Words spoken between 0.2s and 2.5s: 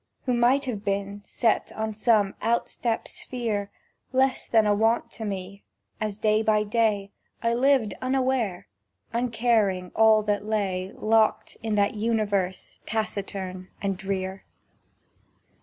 Who might have been, set on some